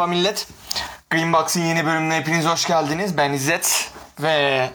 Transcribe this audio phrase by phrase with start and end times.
[0.00, 0.46] Merhaba millet.
[1.10, 3.16] Greenbox'ın yeni bölümüne hepiniz hoş geldiniz.
[3.16, 4.70] Ben İzzet ve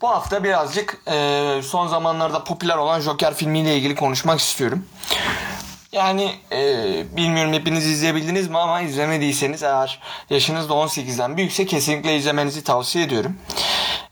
[0.00, 4.86] bu hafta birazcık e, son zamanlarda popüler olan Joker filmiyle ilgili konuşmak istiyorum.
[5.92, 10.00] Yani e, bilmiyorum hepiniz izleyebildiniz mi ama izlemediyseniz eğer
[10.30, 13.36] yaşınız da 18'den büyükse kesinlikle izlemenizi tavsiye ediyorum.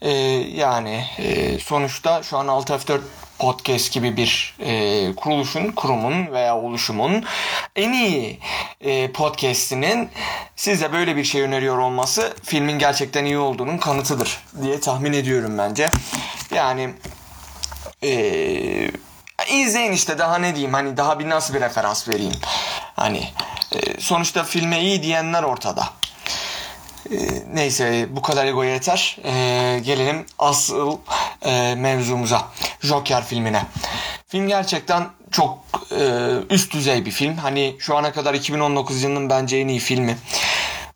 [0.02, 0.10] E,
[0.54, 3.00] yani e, sonuçta şu an 6F4
[3.38, 7.24] podcast gibi bir e, kuruluşun, kurumun veya oluşumun
[7.76, 8.38] en iyi
[8.80, 10.08] e, podcastinin
[10.56, 15.88] size böyle bir şey öneriyor olması filmin gerçekten iyi olduğunun kanıtıdır diye tahmin ediyorum bence.
[16.54, 16.90] Yani
[18.02, 18.90] eee
[19.50, 22.32] izleyin işte daha ne diyeyim hani daha bir nasıl bir referans vereyim.
[22.96, 23.28] Hani
[23.72, 25.88] e, sonuçta filme iyi diyenler ortada.
[27.10, 27.16] E,
[27.52, 29.18] neyse bu kadar ego yeter.
[29.24, 29.32] E,
[29.84, 30.98] gelelim asıl
[31.76, 32.48] mevzumuza.
[32.80, 33.62] Joker filmine.
[34.28, 35.58] Film gerçekten çok
[36.50, 37.36] üst düzey bir film.
[37.36, 40.18] Hani şu ana kadar 2019 yılının bence en iyi filmi.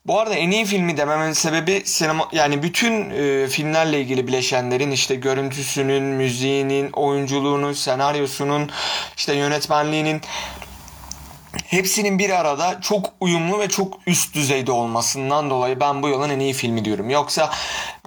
[0.07, 5.15] Bu arada en iyi filmi dememin sebebi sinema yani bütün e, filmlerle ilgili bileşenlerin işte
[5.15, 8.71] görüntüsünün, müziğinin, oyunculuğunun, senaryosunun,
[9.17, 10.21] işte yönetmenliğinin
[11.67, 16.39] hepsinin bir arada çok uyumlu ve çok üst düzeyde olmasından dolayı ben bu yılın en
[16.39, 17.11] iyi filmi diyorum.
[17.11, 17.51] Yoksa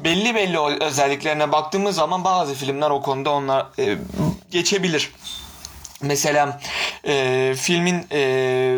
[0.03, 3.97] belli belli özelliklerine baktığımız zaman bazı filmler o konuda onlar e,
[4.51, 5.11] geçebilir.
[6.01, 6.59] Mesela
[7.07, 8.77] e, filmin e,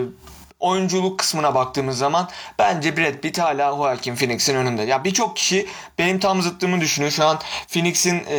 [0.60, 2.30] oyunculuk kısmına baktığımız zaman
[2.60, 4.82] bence Brad Pitt hala Joaquin Phoenix'in önünde.
[4.84, 5.68] Ya birçok kişi
[6.00, 7.12] benim tam zıttımı düşünüyor.
[7.12, 8.38] Şu an Phoenix'in e,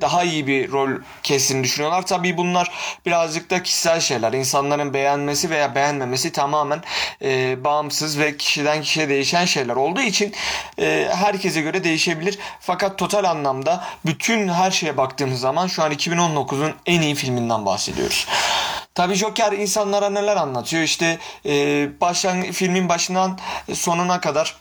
[0.00, 0.90] daha iyi bir rol
[1.22, 2.06] kestiğini düşünüyorlar.
[2.06, 2.70] Tabii bunlar
[3.06, 4.32] birazcık da kişisel şeyler.
[4.32, 6.82] İnsanların beğenmesi veya beğenmemesi tamamen
[7.22, 10.34] e, bağımsız ve kişiden kişiye değişen şeyler olduğu için
[10.80, 12.38] e, herkese göre değişebilir.
[12.60, 18.26] Fakat total anlamda bütün her şeye baktığımız zaman şu an 2019'un en iyi filminden bahsediyoruz.
[18.98, 20.82] Tabi Joker insanlara neler anlatıyor?
[20.82, 21.50] İşte e,
[22.00, 23.38] başlan filmin başından
[23.72, 24.56] sonuna kadar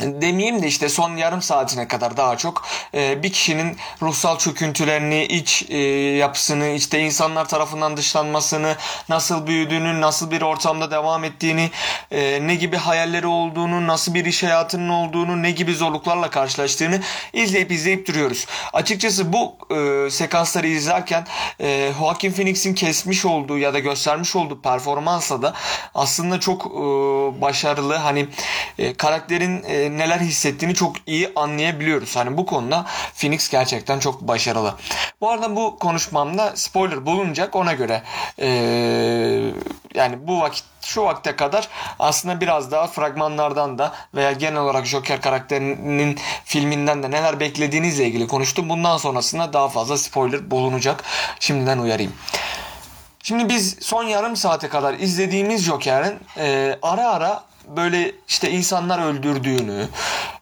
[0.00, 5.64] demeyeyim de işte son yarım saatine kadar daha çok e, bir kişinin ruhsal çöküntülerini, iç
[5.68, 5.78] e,
[6.16, 8.76] yapısını, işte insanlar tarafından dışlanmasını,
[9.08, 11.70] nasıl büyüdüğünü, nasıl bir ortamda devam ettiğini,
[12.10, 17.00] e, ne gibi hayalleri olduğunu, nasıl bir iş hayatının olduğunu, ne gibi zorluklarla karşılaştığını
[17.32, 18.46] izleyip izleyip duruyoruz.
[18.72, 21.26] Açıkçası bu e, sekansları izlerken
[21.60, 25.54] e, Joaquin Phoenix'in kesmiş olduğu ya da göstermiş olduğu performansla da
[25.94, 26.70] aslında çok e,
[27.40, 27.94] başarılı.
[27.94, 28.26] Hani
[28.78, 32.16] e, karakterin e, neler hissettiğini çok iyi anlayabiliyoruz.
[32.16, 34.74] Hani bu konuda Phoenix gerçekten çok başarılı.
[35.20, 38.02] Bu arada bu konuşmamda spoiler bulunacak ona göre
[38.38, 38.46] ee,
[39.94, 41.68] yani bu vakit şu vakte kadar
[41.98, 48.26] aslında biraz daha fragmanlardan da veya genel olarak Joker karakterinin filminden de neler beklediğinizle ilgili
[48.26, 48.68] konuştum.
[48.68, 51.04] Bundan sonrasında daha fazla spoiler bulunacak.
[51.40, 52.12] Şimdiden uyarayım.
[53.22, 57.44] Şimdi biz son yarım saate kadar izlediğimiz Joker'in e, ara ara
[57.76, 59.88] böyle işte insanlar öldürdüğünü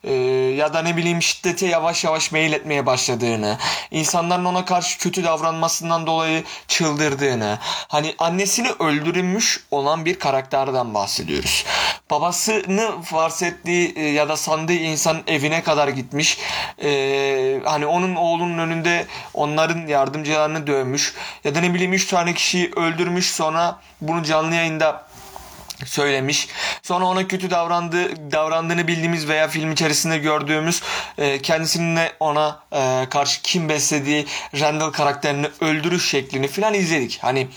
[0.05, 0.12] e,
[0.56, 3.59] ya da ne bileyim şiddete yavaş yavaş meyil etmeye başladığını,
[3.91, 11.65] insanların ona karşı kötü davranmasından dolayı çıldırdığını, hani annesini öldürülmüş olan bir karakterden bahsediyoruz.
[12.11, 16.38] Babasını farz ettiği e, ya da sandığı insan evine kadar gitmiş.
[16.84, 22.71] E, hani onun oğlunun önünde onların yardımcılarını dövmüş ya da ne bileyim üç tane kişiyi
[22.77, 25.12] öldürmüş sonra bunu canlı yayında
[25.84, 26.48] söylemiş.
[26.82, 30.82] Sonra ona kötü davrandığı davrandığını bildiğimiz veya film içerisinde gördüğümüz
[31.19, 34.26] e, kendisine ona e, karşı kim beslediği
[34.60, 37.19] Randall karakterini öldürüş şeklini filan izledik.
[37.22, 37.48] Hani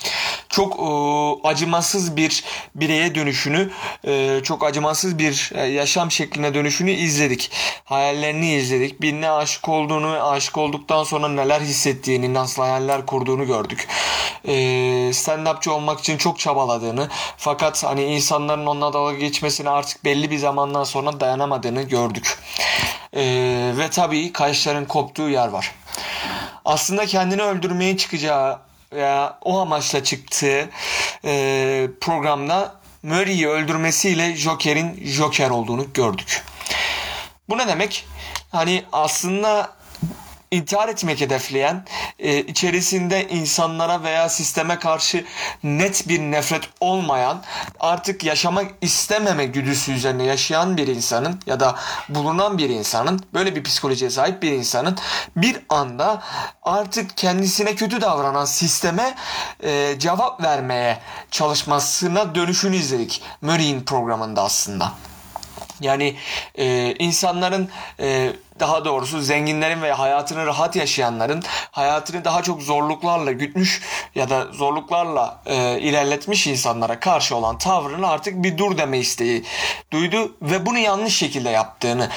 [0.55, 2.43] çok e, acımasız bir
[2.75, 3.69] bireye dönüşünü,
[4.07, 7.51] e, çok acımasız bir e, yaşam şekline dönüşünü izledik.
[7.85, 9.01] Hayallerini izledik.
[9.01, 13.87] Birine aşık olduğunu ve aşık olduktan sonra neler hissettiğini, nasıl hayaller kurduğunu gördük.
[14.47, 14.53] E,
[15.13, 20.83] stand-upçı olmak için çok çabaladığını fakat hani insanların onunla dalga geçmesine artık belli bir zamandan
[20.83, 22.39] sonra dayanamadığını gördük.
[23.77, 25.71] Ve tabii kaşların koptuğu yer var.
[26.65, 28.59] Aslında kendini öldürmeye çıkacağı
[28.93, 30.69] veya o amaçla çıktığı
[31.25, 36.43] e, programda Murray'i öldürmesiyle Joker'in Joker olduğunu gördük.
[37.49, 38.05] Bu ne demek?
[38.51, 39.75] Hani aslında
[40.55, 41.85] intihar etmek hedefleyen,
[42.19, 45.25] e, içerisinde insanlara veya sisteme karşı
[45.63, 47.43] net bir nefret olmayan,
[47.79, 51.75] artık yaşamak istememe güdüsü üzerine yaşayan bir insanın ya da
[52.09, 54.97] bulunan bir insanın, böyle bir psikolojiye sahip bir insanın
[55.35, 56.23] bir anda
[56.63, 59.15] artık kendisine kötü davranan sisteme
[59.63, 60.99] e, cevap vermeye
[61.31, 64.91] çalışmasına dönüşünü izledik Murray'in programında aslında.
[65.81, 66.15] Yani
[66.55, 67.69] e, insanların
[67.99, 73.81] e, daha doğrusu zenginlerin ve hayatını rahat yaşayanların hayatını daha çok zorluklarla gütmüş
[74.15, 79.43] ya da zorluklarla e, ilerletmiş insanlara karşı olan tavrını artık bir dur deme isteği
[79.91, 82.09] duydu ve bunu yanlış şekilde yaptığını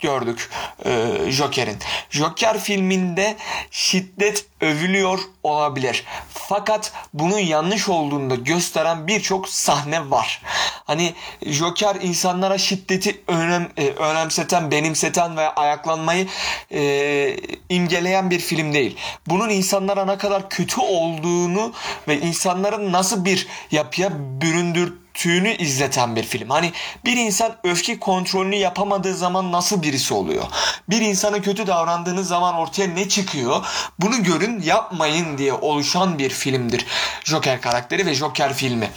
[0.00, 0.50] gördük
[0.84, 1.78] e, Joker'in.
[2.10, 3.36] Joker filminde
[3.70, 6.04] şiddet övülüyor olabilir.
[6.28, 10.42] Fakat bunun yanlış olduğunu da gösteren birçok sahne var.
[10.84, 11.14] Hani
[11.46, 16.28] Joker insanlara şiddeti önem, e, önemseten, benimseten ve ayaklanmayı
[16.72, 17.36] e,
[17.68, 18.96] imgeleyen bir film değil.
[19.26, 21.72] Bunun insanlara ne kadar kötü olduğunu
[22.08, 24.10] ve insanların nasıl bir yapıya
[24.40, 26.50] büründür tüyünü izleten bir film.
[26.50, 26.72] Hani
[27.04, 30.44] bir insan öfke kontrolünü yapamadığı zaman nasıl birisi oluyor?
[30.90, 33.66] Bir insana kötü davrandığınız zaman ortaya ne çıkıyor?
[33.98, 36.86] Bunu görün yapmayın diye oluşan bir filmdir.
[37.24, 38.90] Joker karakteri ve Joker filmi.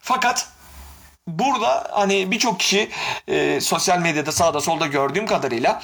[0.00, 0.46] Fakat
[1.26, 2.88] burada hani birçok kişi
[3.28, 5.82] e, sosyal medyada sağda solda gördüğüm kadarıyla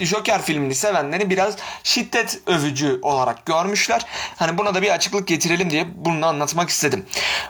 [0.00, 4.06] Joker filmini sevenleri biraz şiddet övücü olarak görmüşler.
[4.36, 7.06] Hani buna da bir açıklık getirelim diye bunu anlatmak istedim.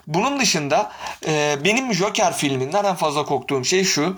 [0.06, 0.92] Bunun dışında
[1.26, 4.16] e, benim Joker filminden en fazla korktuğum şey şu.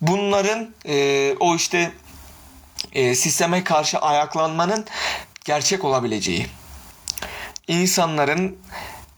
[0.00, 1.92] Bunların e, o işte
[2.92, 4.84] e, sisteme karşı ayaklanmanın
[5.44, 6.46] gerçek olabileceği.
[7.68, 8.58] İnsanların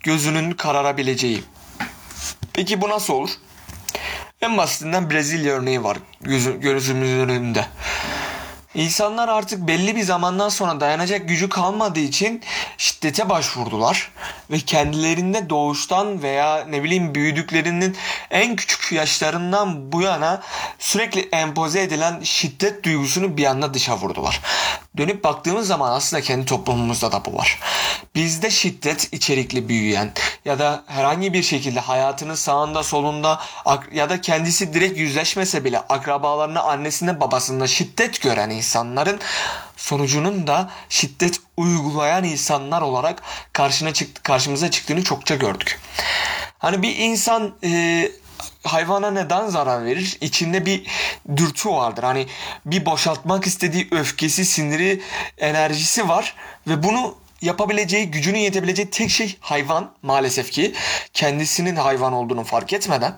[0.00, 1.44] gözünün kararabileceği.
[2.54, 3.30] Peki bu nasıl olur?
[4.40, 5.98] En basitinden Brezilya örneği var
[6.60, 7.66] gözümüzün önünde.
[8.74, 12.42] İnsanlar artık belli bir zamandan sonra dayanacak gücü kalmadığı için
[12.78, 14.10] şiddete başvurdular
[14.50, 17.96] ve kendilerinde doğuştan veya ne bileyim büyüdüklerinin
[18.30, 20.42] en küçük yaşlarından bu yana
[20.78, 24.40] sürekli empoze edilen şiddet duygusunu bir anda dışa vurdular.
[24.96, 27.60] Dönüp baktığımız zaman aslında kendi toplumumuzda da bu var.
[28.14, 30.12] Bizde şiddet içerikli büyüyen
[30.44, 33.40] ya da herhangi bir şekilde hayatının sağında solunda
[33.92, 39.20] ya da kendisi direkt yüzleşmese bile akrabalarına annesine babasında şiddet gören insanların
[39.84, 43.22] sonucunun da şiddet uygulayan insanlar olarak
[43.52, 45.80] karşına çıktı, karşımıza çıktığını çokça gördük.
[46.58, 48.12] Hani bir insan e,
[48.64, 50.18] hayvana neden zarar verir?
[50.20, 50.86] İçinde bir
[51.36, 52.02] dürtü vardır.
[52.02, 52.26] Hani
[52.66, 55.02] bir boşaltmak istediği öfkesi, siniri,
[55.38, 56.34] enerjisi var
[56.66, 60.74] ve bunu yapabileceği, gücünün yetebileceği tek şey hayvan maalesef ki
[61.12, 63.16] kendisinin hayvan olduğunu fark etmeden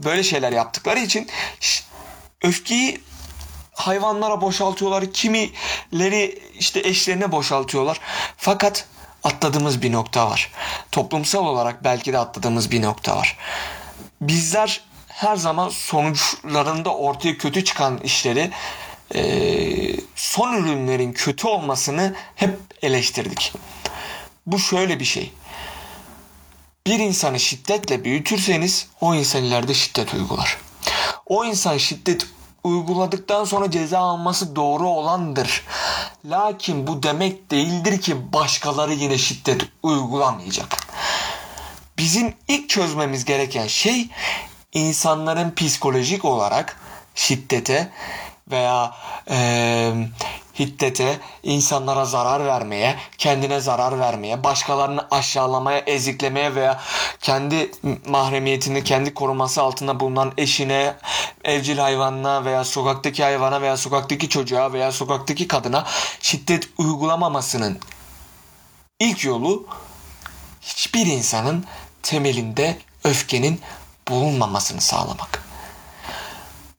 [0.00, 1.28] böyle şeyler yaptıkları için
[2.42, 3.00] öfkeyi
[3.76, 5.12] hayvanlara boşaltıyorlar.
[5.12, 8.00] Kimileri işte eşlerine boşaltıyorlar.
[8.36, 8.86] Fakat
[9.24, 10.52] atladığımız bir nokta var.
[10.92, 13.38] Toplumsal olarak belki de atladığımız bir nokta var.
[14.20, 18.50] Bizler her zaman sonuçlarında ortaya kötü çıkan işleri
[19.14, 19.22] e,
[20.14, 23.52] son ürünlerin kötü olmasını hep eleştirdik.
[24.46, 25.32] Bu şöyle bir şey.
[26.86, 30.58] Bir insanı şiddetle büyütürseniz o insan ileride şiddet uygular.
[31.26, 32.26] O insan şiddet
[32.66, 35.64] uyguladıktan sonra ceza alması doğru olandır.
[36.24, 40.86] Lakin bu demek değildir ki başkaları yine şiddet uygulamayacak.
[41.98, 44.08] Bizim ilk çözmemiz gereken şey
[44.72, 46.80] insanların psikolojik olarak
[47.14, 47.90] şiddete
[48.50, 48.94] veya
[49.30, 49.92] e,
[50.58, 56.80] hiddete, insanlara zarar vermeye, kendine zarar vermeye, başkalarını aşağılamaya, eziklemeye veya
[57.20, 57.70] kendi
[58.06, 60.96] mahremiyetini, kendi koruması altında bulunan eşine,
[61.44, 65.84] evcil hayvanına veya sokaktaki hayvana veya sokaktaki çocuğa veya sokaktaki kadına
[66.20, 67.78] şiddet uygulamamasının
[69.00, 69.66] ilk yolu
[70.60, 71.64] hiçbir insanın
[72.02, 73.60] temelinde öfkenin
[74.08, 75.44] bulunmamasını sağlamak.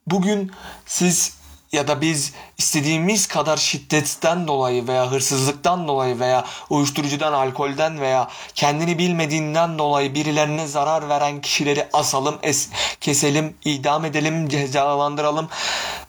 [0.08, 0.52] Bugün
[0.86, 1.37] siz
[1.72, 8.98] ya da biz istediğimiz kadar şiddetten dolayı veya hırsızlıktan dolayı veya uyuşturucudan, alkolden veya kendini
[8.98, 12.70] bilmediğinden dolayı birilerine zarar veren kişileri asalım, es
[13.02, 15.50] keselim, idam edelim, cezalandıralım,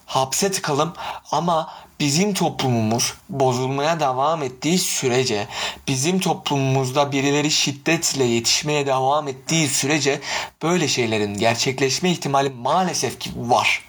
[0.07, 0.93] hapse tıkalım.
[1.31, 5.47] Ama bizim toplumumuz bozulmaya devam ettiği sürece,
[5.89, 10.21] bizim toplumumuzda birileri şiddetle yetişmeye devam ettiği sürece
[10.63, 13.85] böyle şeylerin gerçekleşme ihtimali maalesef ki var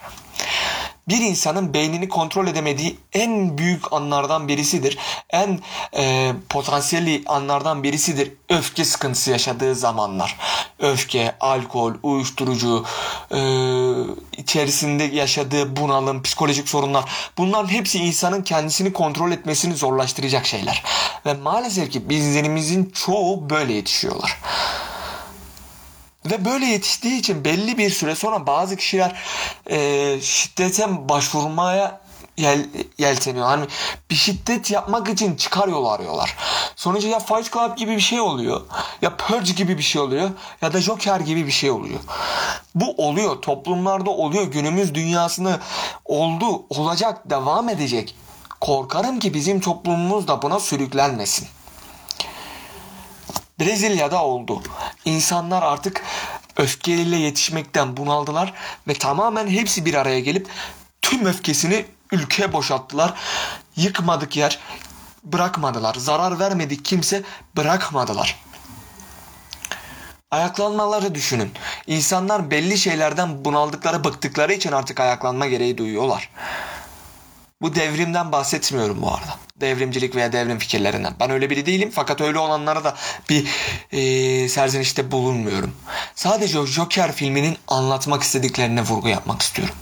[1.09, 4.97] bir insanın beynini kontrol edemediği en büyük anlardan birisidir.
[5.29, 5.59] En
[5.97, 10.37] e, potansiyelli anlardan birisidir öfke sıkıntısı yaşadığı zamanlar.
[10.79, 12.85] Öfke, alkol, uyuşturucu,
[13.31, 13.39] e,
[14.37, 17.05] içerisinde yaşadığı bunalım, psikolojik sorunlar
[17.37, 20.83] bunların hepsi insanın kendisini kontrol etmesini zorlaştıracak şeyler.
[21.25, 24.37] Ve maalesef ki bizlerimizin çoğu böyle yetişiyorlar.
[26.31, 29.15] Ve böyle yetiştiği için belli bir süre sonra bazı kişiler
[29.69, 32.01] e, şiddete başvurmaya
[32.37, 33.45] yel, yelteniyor.
[33.45, 33.65] Hani
[34.09, 36.37] bir şiddet yapmak için çıkar yol arıyorlar.
[36.75, 38.61] Sonucu ya Fight Club gibi bir şey oluyor.
[39.01, 40.29] Ya Purge gibi bir şey oluyor.
[40.61, 41.99] Ya da Joker gibi bir şey oluyor.
[42.75, 43.41] Bu oluyor.
[43.41, 44.43] Toplumlarda oluyor.
[44.43, 45.59] Günümüz dünyasında
[46.05, 46.65] oldu.
[46.69, 47.29] Olacak.
[47.29, 48.15] Devam edecek.
[48.61, 51.47] Korkarım ki bizim toplumumuz da buna sürüklenmesin.
[53.59, 54.61] Brezilya'da oldu.
[55.05, 56.03] İnsanlar artık
[56.59, 58.53] öfkeyle yetişmekten bunaldılar
[58.87, 60.47] ve tamamen hepsi bir araya gelip
[61.01, 63.13] tüm öfkesini ülkeye boşalttılar.
[63.75, 64.59] Yıkmadık yer
[65.23, 65.95] bırakmadılar.
[65.95, 67.23] Zarar vermedik kimse
[67.57, 68.39] bırakmadılar.
[70.31, 71.51] Ayaklanmaları düşünün.
[71.87, 76.29] İnsanlar belli şeylerden bunaldıkları, bıktıkları için artık ayaklanma gereği duyuyorlar.
[77.61, 79.48] Bu devrimden bahsetmiyorum bu arada.
[79.61, 81.13] Devrimcilik veya devrim fikirlerinden.
[81.19, 82.95] Ben öyle biri değilim fakat öyle olanlara da
[83.29, 83.47] bir
[83.91, 85.75] e, serzenişte bulunmuyorum.
[86.15, 89.75] Sadece o Joker filminin anlatmak istediklerine vurgu yapmak istiyorum.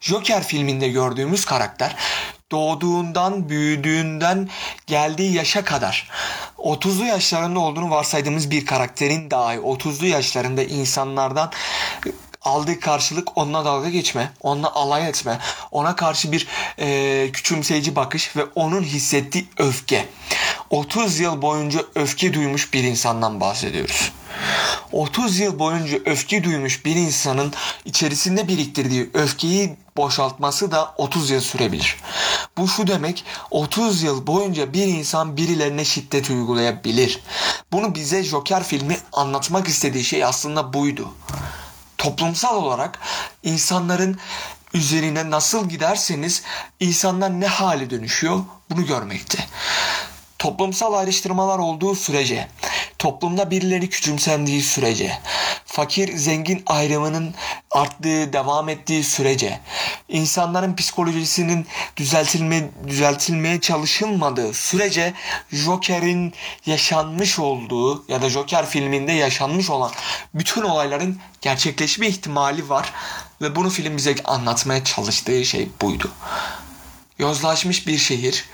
[0.00, 1.96] Joker filminde gördüğümüz karakter
[2.52, 4.48] doğduğundan, büyüdüğünden
[4.86, 6.10] geldiği yaşa kadar
[6.58, 11.50] 30'lu yaşlarında olduğunu varsaydığımız bir karakterin dahi 30'lu yaşlarında insanlardan
[12.44, 15.38] aldığı karşılık onunla dalga geçme, onunla alay etme,
[15.70, 16.46] ona karşı bir
[16.78, 20.08] e, küçümseyici bakış ve onun hissettiği öfke.
[20.70, 24.12] 30 yıl boyunca öfke duymuş bir insandan bahsediyoruz.
[24.92, 27.52] 30 yıl boyunca öfke duymuş bir insanın
[27.84, 31.96] içerisinde biriktirdiği öfkeyi boşaltması da 30 yıl sürebilir.
[32.58, 37.20] Bu şu demek 30 yıl boyunca bir insan birilerine şiddet uygulayabilir.
[37.72, 41.08] Bunu bize Joker filmi anlatmak istediği şey aslında buydu.
[42.04, 42.98] Toplumsal olarak
[43.42, 44.18] insanların
[44.74, 46.42] üzerine nasıl giderseniz
[46.80, 49.38] insanlar ne hale dönüşüyor bunu görmekte.
[50.38, 52.48] Toplumsal ayrıştırmalar olduğu sürece,
[53.04, 55.18] toplumda birileri küçümsendiği sürece,
[55.66, 57.34] fakir zengin ayrımının
[57.70, 59.60] arttığı, devam ettiği sürece,
[60.08, 65.14] insanların psikolojisinin düzeltilme, düzeltilmeye çalışılmadığı sürece
[65.52, 66.34] Joker'in
[66.66, 69.90] yaşanmış olduğu ya da Joker filminde yaşanmış olan
[70.34, 72.92] bütün olayların gerçekleşme ihtimali var
[73.40, 76.10] ve bunu film bize anlatmaya çalıştığı şey buydu.
[77.18, 78.44] Yozlaşmış bir şehir,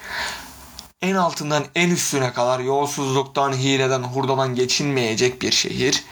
[1.02, 6.04] en altından en üstüne kadar yolsuzluktan, hileden, hurdadan geçinmeyecek bir şehir.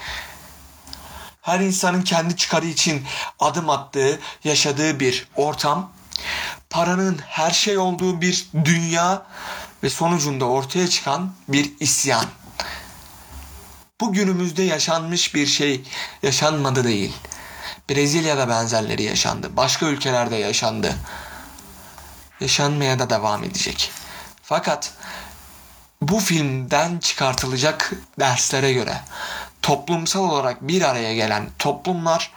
[1.42, 3.04] Her insanın kendi çıkarı için
[3.40, 5.92] adım attığı, yaşadığı bir ortam.
[6.70, 9.26] Paranın her şey olduğu bir dünya
[9.82, 12.24] ve sonucunda ortaya çıkan bir isyan.
[14.00, 15.82] Bu günümüzde yaşanmış bir şey
[16.22, 17.14] yaşanmadı değil.
[17.90, 19.56] Brezilya'da benzerleri yaşandı.
[19.56, 20.94] Başka ülkelerde yaşandı.
[22.40, 23.90] Yaşanmaya da devam edecek.
[24.48, 24.92] Fakat
[26.02, 29.00] bu filmden çıkartılacak derslere göre
[29.62, 32.32] toplumsal olarak bir araya gelen toplumlar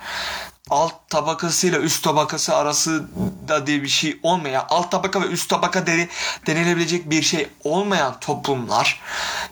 [0.70, 3.08] alt tabakasıyla üst tabakası arası
[3.48, 6.10] da diye bir şey olmayan alt tabaka ve üst tabaka deri,
[6.48, 9.02] denilebilecek bir şey olmayan toplumlar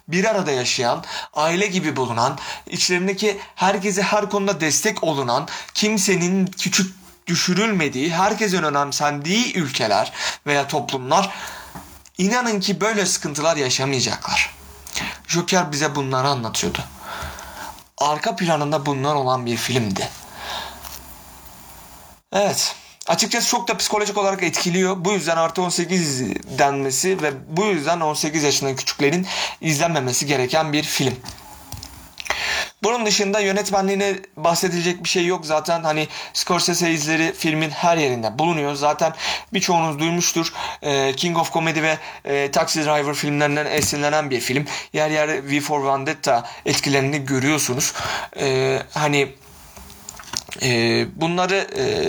[0.08, 2.38] bir arada yaşayan aile gibi bulunan
[2.68, 6.96] içlerindeki herkese her konuda destek olunan kimsenin küçük
[7.28, 10.12] düşürülmediği herkesin önemsendiği ülkeler
[10.48, 11.30] veya toplumlar
[12.20, 14.56] İnanın ki böyle sıkıntılar yaşamayacaklar.
[15.28, 16.80] Joker bize bunları anlatıyordu.
[17.98, 20.10] Arka planında bunlar olan bir filmdi.
[22.34, 22.76] Evet.
[23.08, 25.06] Açıkçası çok da psikolojik olarak etkiliyor.
[25.06, 26.22] Bu yüzden artı 18
[26.60, 29.28] denmesi ve bu yüzden 18 yaşındaki küçüklerin
[29.62, 31.16] izlenmemesi gereken bir film.
[32.84, 35.46] Bunun dışında yönetmenliğine bahsedilecek bir şey yok.
[35.46, 38.76] Zaten hani Scorsese izleri filmin her yerinde bulunuyor.
[38.76, 39.14] Zaten
[39.54, 40.54] birçoğunuz duymuştur.
[40.82, 44.66] E, King of Comedy ve e, Taxi Driver filmlerinden esinlenen bir film.
[44.94, 47.94] Yer yer V for Vendetta etkilerini görüyorsunuz.
[48.40, 49.34] E, hani
[50.62, 52.08] e, bunları e,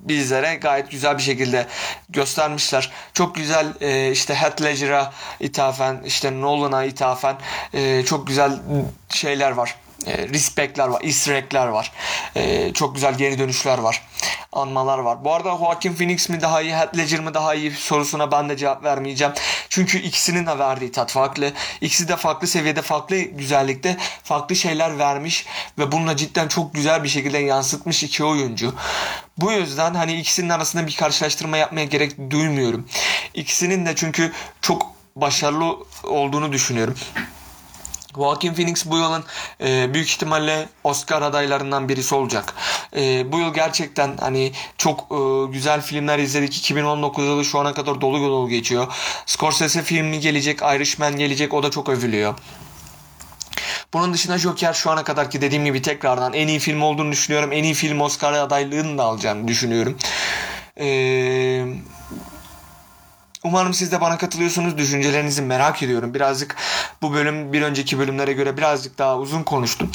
[0.00, 1.66] bizlere gayet güzel bir şekilde
[2.08, 2.92] göstermişler.
[3.14, 3.66] Çok güzel
[4.12, 7.36] işte Heath Ledger'a ithafen, işte Nolan'a ithafen
[8.06, 8.60] çok güzel
[9.10, 9.76] şeyler var
[10.06, 11.92] e, respectler var, easter var.
[12.36, 14.02] E, çok güzel geri dönüşler var.
[14.52, 15.24] Anmalar var.
[15.24, 18.56] Bu arada Joaquin Phoenix mi daha iyi, Heath Ledger mi daha iyi sorusuna ben de
[18.56, 19.32] cevap vermeyeceğim.
[19.68, 21.52] Çünkü ikisinin de verdiği tat farklı.
[21.80, 25.46] İkisi de farklı seviyede, farklı güzellikte farklı şeyler vermiş
[25.78, 28.74] ve bununla cidden çok güzel bir şekilde yansıtmış iki oyuncu.
[29.38, 32.88] Bu yüzden hani ikisinin arasında bir karşılaştırma yapmaya gerek duymuyorum.
[33.34, 36.94] İkisinin de çünkü çok başarılı olduğunu düşünüyorum.
[38.16, 39.24] Joaquin Phoenix bu yılın
[39.60, 42.54] e, büyük ihtimalle Oscar adaylarından birisi olacak.
[42.96, 46.58] E, bu yıl gerçekten hani çok e, güzel filmler izledik.
[46.58, 48.92] 2019 yılı şu ana kadar dolu dolu geçiyor.
[49.26, 51.54] Scorsese filmi gelecek, Irishman gelecek.
[51.54, 52.34] O da çok övülüyor.
[53.92, 57.52] Bunun dışında Joker şu ana kadarki dediğim gibi tekrardan en iyi film olduğunu düşünüyorum.
[57.52, 59.98] En iyi film Oscar adaylığını da alacağını düşünüyorum.
[60.76, 61.66] Eee
[63.52, 64.78] Umarım siz de bana katılıyorsunuz.
[64.78, 66.14] Düşüncelerinizi merak ediyorum.
[66.14, 66.56] Birazcık
[67.02, 69.90] bu bölüm bir önceki bölümlere göre birazcık daha uzun konuştum.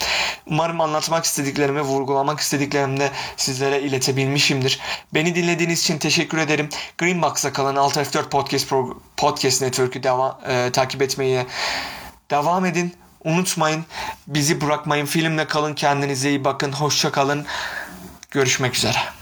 [0.45, 4.79] Umarım anlatmak istediklerimi, vurgulamak istediklerimi de sizlere iletebilmişimdir.
[5.13, 6.69] Beni dinlediğiniz için teşekkür ederim.
[6.97, 11.45] Greenbox'a kalan Alt F4 Podcast, Pro, Podcast Network'ü devam, e, takip etmeye
[12.31, 12.95] devam edin.
[13.23, 13.85] Unutmayın
[14.27, 15.05] bizi bırakmayın.
[15.05, 16.71] Filmle kalın kendinize iyi bakın.
[16.71, 17.45] Hoşça kalın.
[18.31, 19.16] Görüşmek üzere.